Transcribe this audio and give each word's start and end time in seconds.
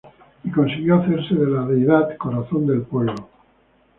Y 0.43 0.49
consiguió 0.49 0.95
hacerse 0.95 1.35
de 1.35 1.45
la 1.45 1.61
deidad 1.67 2.17
Corazón 2.17 2.65
del 2.65 2.81
Pueblo. 2.81 3.13